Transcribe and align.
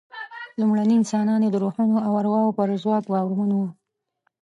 لومړني 0.59 0.93
انسانان 0.97 1.41
د 1.51 1.55
روحونو 1.63 1.95
او 2.05 2.11
ارواوو 2.21 2.55
پر 2.57 2.67
ځواک 2.83 3.03
باورمن 3.11 3.51
وو. 3.53 3.67